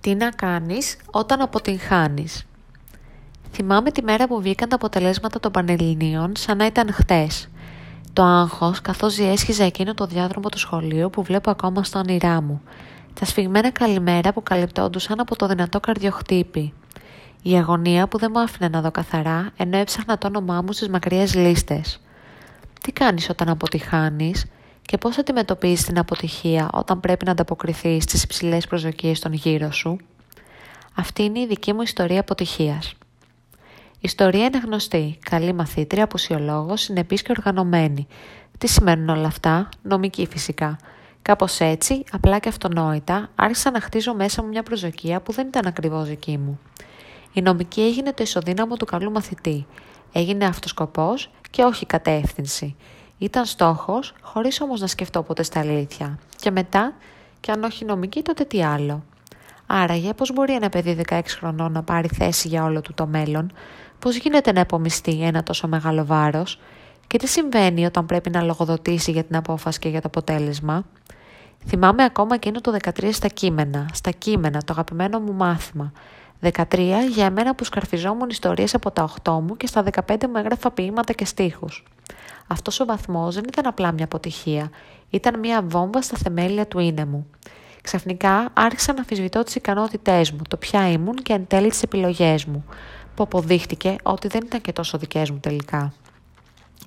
Τι 0.00 0.14
να 0.14 0.30
κάνεις 0.30 0.96
όταν 1.10 1.40
αποτυγχάνεις. 1.40 2.46
Θυμάμαι 3.52 3.90
τη 3.90 4.02
μέρα 4.02 4.26
που 4.26 4.40
βγήκαν 4.40 4.68
τα 4.68 4.74
αποτελέσματα 4.76 5.40
των 5.40 5.52
Πανελληνίων 5.52 6.32
σαν 6.36 6.56
να 6.56 6.66
ήταν 6.66 6.92
χτες. 6.92 7.48
Το 8.12 8.22
άγχος 8.22 8.80
καθώς 8.80 9.14
διέσχιζα 9.14 9.64
εκείνο 9.64 9.94
το 9.94 10.06
διάδρομο 10.06 10.48
του 10.48 10.58
σχολείου 10.58 11.10
που 11.10 11.22
βλέπω 11.22 11.50
ακόμα 11.50 11.84
στα 11.84 12.00
όνειρά 12.00 12.40
μου. 12.40 12.62
Τα 13.20 13.24
σφιγμένα 13.24 13.70
καλημέρα 13.70 14.32
που 14.32 14.42
καλυπτόντουσαν 14.42 15.20
από 15.20 15.36
το 15.36 15.46
δυνατό 15.46 15.80
καρδιοχτύπη. 15.80 16.72
Η 17.42 17.56
αγωνία 17.56 18.08
που 18.08 18.18
δεν 18.18 18.30
μου 18.34 18.40
άφηνε 18.40 18.68
να 18.68 18.80
δω 18.80 18.90
καθαρά 18.90 19.50
ενώ 19.56 19.76
έψαχνα 19.76 20.18
το 20.18 20.26
όνομά 20.26 20.62
μου 20.62 20.72
στις 20.72 20.88
μακριές 20.88 21.34
λίστες. 21.34 22.00
Τι 22.80 22.92
κάνεις 22.92 23.28
όταν 23.28 23.48
αποτυχάνεις, 23.48 24.44
και 24.82 24.98
πώς 24.98 25.18
αντιμετωπίζεις 25.18 25.84
την 25.84 25.98
αποτυχία 25.98 26.70
όταν 26.72 27.00
πρέπει 27.00 27.24
να 27.24 27.30
ανταποκριθείς 27.30 28.02
στις 28.02 28.22
υψηλές 28.22 28.66
προσδοκίες 28.66 29.20
των 29.20 29.32
γύρω 29.32 29.72
σου; 29.72 29.96
Αυτή 30.94 31.22
είναι 31.22 31.40
η 31.40 31.46
δική 31.46 31.72
μου 31.72 31.82
ιστορία 31.82 32.20
αποτυχίας. 32.20 32.94
Η 33.94 34.06
ιστορία 34.08 34.44
είναι 34.44 34.58
γνωστή, 34.58 35.18
καλή 35.30 35.52
μαθήτρια, 35.52 36.04
απουσιολόγος, 36.04 36.80
συνεπής 36.80 37.22
και 37.22 37.32
οργανωμένη. 37.36 38.06
Τι 38.58 38.68
σημαίνουν 38.68 39.08
όλα 39.08 39.26
αυτά, 39.26 39.68
νομική 39.82 40.26
φυσικά. 40.30 40.78
Κάπως 41.22 41.60
έτσι, 41.60 42.04
απλά 42.10 42.38
και 42.38 42.48
αυτονόητα, 42.48 43.30
άρχισα 43.34 43.70
να 43.70 43.80
χτίζω 43.80 44.14
μέσα 44.14 44.42
μου 44.42 44.48
μια 44.48 44.62
προσδοκία 44.62 45.20
που 45.20 45.32
δεν 45.32 45.46
ήταν 45.46 45.66
ακριβώς 45.66 46.08
δική 46.08 46.38
μου. 46.38 46.60
Η 47.32 47.40
νομική 47.40 47.80
έγινε 47.80 48.12
το 48.12 48.22
ισοδύναμο 48.22 48.76
του 48.76 48.84
καλού 48.84 49.10
μαθητή. 49.10 49.66
Έγινε 50.12 50.44
αυτοσκοπός 50.44 51.30
και 51.50 51.62
όχι 51.62 51.86
κατεύθυνση. 51.86 52.76
Ήταν 53.20 53.44
στόχος, 53.44 54.14
χωρίς 54.22 54.60
όμως 54.60 54.80
να 54.80 54.86
σκεφτώ 54.86 55.22
ποτέ 55.22 55.42
στα 55.42 55.60
αλήθεια. 55.60 56.18
Και 56.36 56.50
μετά, 56.50 56.92
και 57.40 57.50
αν 57.50 57.64
όχι 57.64 57.84
νομική, 57.84 58.22
τότε 58.22 58.44
τι 58.44 58.64
άλλο. 58.64 59.02
Άραγε, 59.66 60.12
πώς 60.12 60.32
μπορεί 60.32 60.54
ένα 60.54 60.68
παιδί 60.68 61.00
16 61.08 61.20
χρονών 61.26 61.72
να 61.72 61.82
πάρει 61.82 62.08
θέση 62.08 62.48
για 62.48 62.64
όλο 62.64 62.80
του 62.80 62.94
το 62.94 63.06
μέλλον, 63.06 63.52
πώς 63.98 64.16
γίνεται 64.16 64.52
να 64.52 64.60
επομιστεί 64.60 65.22
ένα 65.22 65.42
τόσο 65.42 65.68
μεγάλο 65.68 66.04
βάρος; 66.04 66.60
Και 67.06 67.18
τι 67.18 67.26
συμβαίνει 67.26 67.86
όταν 67.86 68.06
πρέπει 68.06 68.30
να 68.30 68.42
λογοδοτήσει 68.42 69.10
για 69.10 69.24
την 69.24 69.36
απόφαση 69.36 69.78
και 69.78 69.88
για 69.88 70.00
το 70.00 70.08
αποτέλεσμα; 70.08 70.84
Θυμάμαι 71.66 72.04
ακόμα 72.04 72.34
εκείνο 72.34 72.60
το 72.60 72.76
13 72.82 73.12
στα 73.12 73.28
κείμενα, 73.28 73.88
στα 73.92 74.10
κείμενα, 74.10 74.58
το 74.58 74.72
αγαπημένο 74.72 75.20
μου 75.20 75.32
μάθημα. 75.32 75.92
13 76.40 76.54
για 77.10 77.24
εμένα 77.24 77.54
που 77.54 77.64
σκαρφιζόμουν 77.64 78.28
ιστορίες 78.28 78.74
από 78.74 78.90
τα 78.90 79.08
8 79.22 79.40
μου 79.40 79.56
και 79.56 79.66
στα 79.66 79.84
15 80.06 80.26
μου 80.26 80.36
έγραφα 80.36 80.70
ποίηματα 80.70 81.12
και 81.12 81.24
στίχους. 81.24 81.84
Αυτός 82.52 82.80
ο 82.80 82.84
βαθμός 82.84 83.34
δεν 83.34 83.44
ήταν 83.48 83.66
απλά 83.66 83.92
μια 83.92 84.04
αποτυχία, 84.04 84.70
ήταν 85.10 85.38
μια 85.38 85.62
βόμβα 85.62 86.02
στα 86.02 86.16
θεμέλια 86.16 86.66
του 86.66 86.78
είναι 86.78 87.04
μου. 87.04 87.26
Ξαφνικά 87.82 88.50
άρχισα 88.52 88.92
να 88.92 88.98
αμφισβητώ 88.98 89.42
τις 89.42 89.54
ικανότητές 89.54 90.30
μου, 90.30 90.40
το 90.48 90.56
ποια 90.56 90.90
ήμουν 90.90 91.14
και 91.14 91.32
εν 91.32 91.46
τέλει 91.46 91.68
τις 91.68 91.82
επιλογές 91.82 92.44
μου, 92.44 92.64
που 93.14 93.22
αποδείχτηκε 93.22 93.96
ότι 94.02 94.28
δεν 94.28 94.42
ήταν 94.44 94.60
και 94.60 94.72
τόσο 94.72 94.98
δικές 94.98 95.30
μου 95.30 95.38
τελικά. 95.38 95.92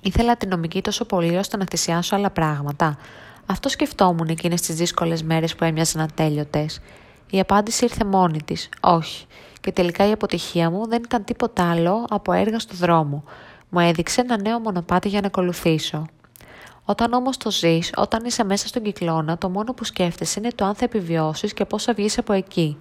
Ήθελα 0.02 0.36
την 0.36 0.48
νομική 0.48 0.82
τόσο 0.82 1.04
πολύ 1.04 1.36
ώστε 1.36 1.56
να 1.56 1.64
θυσιάσω 1.70 2.16
άλλα 2.16 2.30
πράγματα. 2.30 2.98
Αυτό 3.46 3.68
σκεφτόμουν 3.68 4.28
εκείνες 4.28 4.60
τις 4.60 4.74
δύσκολες 4.74 5.22
μέρες 5.22 5.54
που 5.54 5.64
έμοιαζαν 5.64 6.02
ατέλειωτες. 6.02 6.80
Η 7.30 7.40
απάντηση 7.40 7.84
ήρθε 7.84 8.04
μόνη 8.04 8.42
της, 8.42 8.68
όχι. 8.80 9.26
Και 9.60 9.72
τελικά 9.72 10.08
η 10.08 10.12
αποτυχία 10.12 10.70
μου 10.70 10.88
δεν 10.88 11.02
ήταν 11.04 11.24
τίποτα 11.24 11.70
άλλο 11.70 12.06
από 12.08 12.32
έργα 12.32 12.58
στο 12.58 12.74
δρόμο, 12.76 13.24
μου 13.74 13.80
έδειξε 13.80 14.20
ένα 14.20 14.40
νέο 14.40 14.58
μονοπάτι 14.58 15.08
για 15.08 15.20
να 15.20 15.26
ακολουθήσω. 15.26 16.06
Όταν 16.84 17.12
όμως 17.12 17.36
το 17.36 17.50
ζεις, 17.50 17.92
όταν 17.96 18.24
είσαι 18.24 18.44
μέσα 18.44 18.68
στον 18.68 18.82
κυκλώνα, 18.82 19.38
το 19.38 19.48
μόνο 19.48 19.72
που 19.72 19.84
σκέφτεσαι 19.84 20.40
είναι 20.40 20.50
το 20.54 20.64
αν 20.64 20.74
θα 20.74 20.84
επιβιώσεις 20.84 21.54
και 21.54 21.64
πώς 21.64 21.84
θα 21.84 21.92
βγεις 21.92 22.18
από 22.18 22.32
εκεί. 22.32 22.78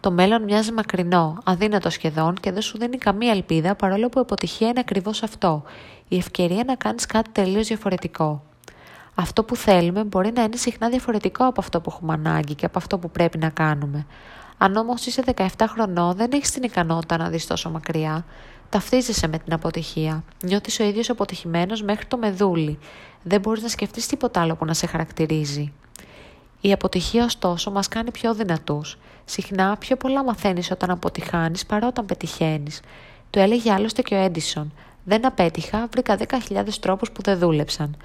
Το 0.00 0.10
μέλλον 0.10 0.42
μοιάζει 0.42 0.72
μακρινό, 0.72 1.38
αδύνατο 1.44 1.90
σχεδόν 1.90 2.34
και 2.40 2.52
δεν 2.52 2.62
σου 2.62 2.78
δίνει 2.78 2.96
καμία 2.98 3.30
ελπίδα 3.30 3.74
παρόλο 3.74 4.08
που 4.08 4.18
η 4.18 4.20
αποτυχία 4.20 4.68
είναι 4.68 4.80
ακριβώς 4.80 5.22
αυτό. 5.22 5.62
Η 6.08 6.16
ευκαιρία 6.16 6.64
να 6.64 6.74
κάνεις 6.74 7.06
κάτι 7.06 7.30
τελείως 7.30 7.66
διαφορετικό. 7.66 8.42
Αυτό 9.14 9.44
που 9.44 9.56
θέλουμε 9.56 10.04
μπορεί 10.04 10.32
να 10.34 10.42
είναι 10.42 10.56
συχνά 10.56 10.88
διαφορετικό 10.88 11.46
από 11.46 11.60
αυτό 11.60 11.80
που 11.80 11.90
έχουμε 11.94 12.12
ανάγκη 12.12 12.54
και 12.54 12.66
από 12.66 12.78
αυτό 12.78 12.98
που 12.98 13.10
πρέπει 13.10 13.38
να 13.38 13.48
κάνουμε. 13.48 14.06
Αν 14.62 14.76
όμως 14.76 15.06
είσαι 15.06 15.22
17 15.34 15.46
χρονών, 15.68 16.16
δεν 16.16 16.30
έχεις 16.32 16.50
την 16.50 16.62
ικανότητα 16.62 17.16
να 17.16 17.28
δεις 17.28 17.46
τόσο 17.46 17.70
μακριά. 17.70 18.24
Ταυτίζεσαι 18.68 19.28
με 19.28 19.38
την 19.38 19.52
αποτυχία. 19.52 20.24
Νιώθεις 20.44 20.80
ο 20.80 20.84
ίδιος 20.84 21.10
αποτυχημένος 21.10 21.82
μέχρι 21.82 22.06
το 22.06 22.16
μεδούλι. 22.16 22.78
Δεν 23.22 23.40
μπορείς 23.40 23.62
να 23.62 23.68
σκεφτείς 23.68 24.06
τίποτα 24.06 24.40
άλλο 24.40 24.54
που 24.54 24.64
να 24.64 24.74
σε 24.74 24.86
χαρακτηρίζει. 24.86 25.72
Η 26.60 26.72
αποτυχία, 26.72 27.24
ωστόσο, 27.24 27.70
μας 27.70 27.88
κάνει 27.88 28.10
πιο 28.10 28.34
δυνατούς. 28.34 28.98
Συχνά 29.24 29.76
πιο 29.76 29.96
πολλά 29.96 30.24
μαθαίνεις 30.24 30.70
όταν 30.70 30.90
αποτυχάνεις 30.90 31.66
παρά 31.66 31.86
όταν 31.86 32.06
πετυχαίνεις. 32.06 32.80
Το 33.30 33.40
έλεγε 33.40 33.72
άλλωστε 33.72 34.02
και 34.02 34.14
ο 34.14 34.18
Έντισον. 34.18 34.72
Δεν 35.04 35.26
απέτυχα, 35.26 35.86
βρήκα 35.90 36.16
10.000 36.16 36.78
τρόπους 36.80 37.10
που 37.10 37.22
δεν 37.22 37.38
δούλεψαν. 37.38 37.96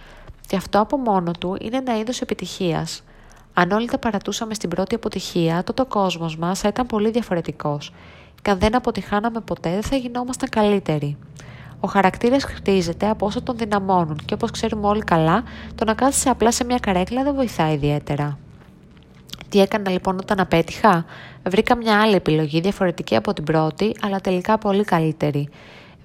Και 0.47 0.55
αυτό 0.55 0.79
από 0.79 0.97
μόνο 0.97 1.31
του 1.31 1.57
είναι 1.61 1.77
ένα 1.77 1.99
είδος 1.99 2.21
επιτυχίας. 2.21 3.03
Αν 3.59 3.71
όλοι 3.71 3.87
τα 3.87 3.97
παρατούσαμε 3.97 4.53
στην 4.53 4.69
πρώτη 4.69 4.95
αποτυχία, 4.95 5.63
τότε 5.63 5.81
ο 5.81 5.85
κόσμος 5.85 6.37
μας 6.37 6.59
θα 6.59 6.67
ήταν 6.67 6.85
πολύ 6.85 7.09
διαφορετικός 7.09 7.93
και 8.41 8.49
αν 8.49 8.59
δεν 8.59 8.75
αποτυχάναμε 8.75 9.39
ποτέ 9.39 9.69
δεν 9.69 9.83
θα 9.83 9.95
γινόμασταν 9.95 10.49
καλύτεροι. 10.49 11.17
Ο 11.79 11.87
χαρακτήρας 11.87 12.43
χτίζεται 12.43 13.09
από 13.09 13.25
όσο 13.25 13.41
τον 13.41 13.57
δυναμώνουν 13.57 14.19
και 14.25 14.33
όπως 14.33 14.51
ξέρουμε 14.51 14.87
όλοι 14.87 15.03
καλά, 15.03 15.43
το 15.75 15.85
να 15.85 15.93
κάθεσαι 15.93 16.29
απλά 16.29 16.51
σε 16.51 16.63
μια 16.63 16.77
καρέκλα 16.79 17.23
δεν 17.23 17.35
βοηθάει 17.35 17.73
ιδιαίτερα. 17.73 18.37
Τι 19.49 19.61
έκανα 19.61 19.89
λοιπόν 19.89 20.17
όταν 20.17 20.39
απέτυχα, 20.39 21.05
βρήκα 21.49 21.75
μια 21.75 22.01
άλλη 22.01 22.15
επιλογή 22.15 22.59
διαφορετική 22.59 23.15
από 23.15 23.33
την 23.33 23.43
πρώτη, 23.43 23.95
αλλά 24.01 24.19
τελικά 24.19 24.57
πολύ 24.57 24.83
καλύτερη. 24.83 25.49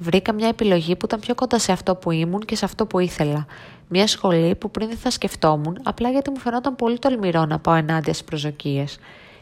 Βρήκα 0.03 0.33
μια 0.33 0.49
επιλογή 0.49 0.97
που 0.97 1.07
ήταν 1.07 1.21
πιο 1.21 1.35
κοντά 1.35 1.59
σε 1.59 1.73
αυτό 1.73 1.95
που 1.95 2.11
ήμουν 2.11 2.41
και 2.41 2.57
σε 2.57 2.65
αυτό 2.65 2.87
που 2.87 2.99
ήθελα. 2.99 3.47
Μια 3.89 4.07
σχολή 4.07 4.55
που 4.55 4.71
πριν 4.71 4.89
δεν 4.89 4.97
θα 4.97 5.11
σκεφτόμουν, 5.11 5.79
απλά 5.83 6.11
γιατί 6.11 6.31
μου 6.31 6.39
φαινόταν 6.39 6.77
πολύ 6.77 6.99
τολμηρό 6.99 7.45
να 7.45 7.59
πάω 7.59 7.75
ενάντια 7.75 8.13
στις 8.13 8.25
προσδοκίες. 8.25 8.99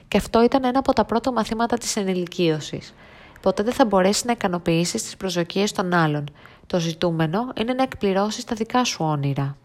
Και 0.08 0.16
αυτό 0.16 0.42
ήταν 0.42 0.64
ένα 0.64 0.78
από 0.78 0.92
τα 0.92 1.04
πρώτα 1.04 1.32
μαθήματα 1.32 1.76
της 1.78 1.96
ενηλικίωσης. 1.96 2.94
Ποτέ 3.40 3.62
δεν 3.62 3.72
θα 3.72 3.84
μπορέσεις 3.84 4.24
να 4.24 4.32
ικανοποιήσεις 4.32 5.02
τις 5.02 5.16
προσδοκίες 5.16 5.72
των 5.72 5.94
άλλων. 5.94 6.24
Το 6.66 6.80
ζητούμενο 6.80 7.52
είναι 7.60 7.72
να 7.72 7.82
εκπληρώσεις 7.82 8.44
τα 8.44 8.54
δικά 8.54 8.84
σου 8.84 9.04
όνειρα. 9.04 9.56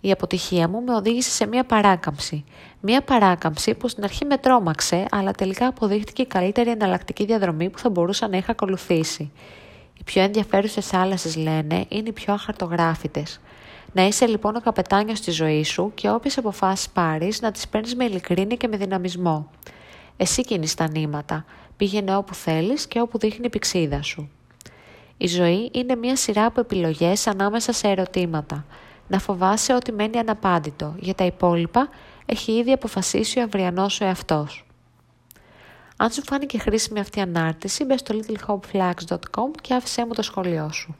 Η 0.00 0.10
αποτυχία 0.10 0.68
μου 0.68 0.82
με 0.82 0.94
οδήγησε 0.94 1.30
σε 1.30 1.46
μία 1.46 1.64
παράκαμψη. 1.64 2.44
Μία 2.80 3.02
παράκαμψη 3.02 3.74
που 3.74 3.88
στην 3.88 4.04
αρχή 4.04 4.24
με 4.24 4.36
τρόμαξε, 4.36 5.06
αλλά 5.10 5.30
τελικά 5.30 5.66
αποδείχτηκε 5.66 6.22
η 6.22 6.26
καλύτερη 6.26 6.70
εναλλακτική 6.70 7.24
διαδρομή 7.24 7.70
που 7.70 7.78
θα 7.78 7.90
μπορούσα 7.90 8.28
να 8.28 8.36
είχα 8.36 8.50
ακολουθήσει. 8.50 9.30
Οι 10.02 10.04
πιο 10.04 10.22
ενδιαφέρουσες 10.22 10.86
θάλασσες, 10.86 11.36
λένε, 11.36 11.84
είναι 11.88 12.08
οι 12.08 12.12
πιο 12.12 12.32
αχαρτογράφητες. 12.32 13.40
Να 13.92 14.06
είσαι 14.06 14.26
λοιπόν 14.26 14.56
ο 14.56 14.60
καπετάνιος 14.60 15.18
στη 15.18 15.30
ζωής 15.30 15.68
σου 15.68 15.92
και 15.94 16.10
όποιες 16.10 16.38
αποφάσεις 16.38 16.88
πάρεις 16.88 17.40
να 17.40 17.50
τις 17.50 17.68
παίρνεις 17.68 17.94
με 17.94 18.04
ειλικρίνη 18.04 18.56
και 18.56 18.68
με 18.68 18.76
δυναμισμό. 18.76 19.50
Εσύ 20.16 20.42
κινείς 20.42 20.74
τα 20.74 20.88
νήματα, 20.88 21.44
πήγαινε 21.76 22.16
όπου 22.16 22.34
θέλεις 22.34 22.86
και 22.86 23.00
όπου 23.00 23.18
δείχνει 23.18 23.46
η 23.46 23.48
πηξίδα 23.48 24.02
σου. 24.02 24.30
Η 25.16 25.26
ζωή 25.26 25.70
είναι 25.72 25.96
μια 25.96 26.16
σειρά 26.16 26.44
από 26.44 26.60
επιλογές 26.60 27.26
ανάμεσα 27.26 27.72
σε 27.72 27.88
ερωτήματα. 27.88 28.64
Να 29.08 29.18
φοβάσαι 29.18 29.74
ότι 29.74 29.92
μένει 29.92 30.18
αναπάντητο, 30.18 30.94
για 30.98 31.14
τα 31.14 31.24
υπόλοιπα 31.24 31.88
έχει 32.26 32.52
ήδη 32.52 32.72
αποφασίσει 32.72 33.38
ο 33.38 33.42
αυριανός 33.42 33.92
σου 33.92 34.04
εαυτός. 34.04 34.66
Αν 36.02 36.10
σου 36.10 36.22
φάνηκε 36.22 36.58
χρήσιμη 36.58 37.00
αυτή 37.00 37.18
η 37.18 37.22
ανάρτηση, 37.22 37.84
μπες 37.84 38.00
στο 38.00 38.14
littlehopeflags.com 38.14 39.50
και 39.60 39.74
άφησέ 39.74 40.06
μου 40.06 40.14
το 40.14 40.22
σχόλιο 40.22 40.72
σου. 40.72 40.96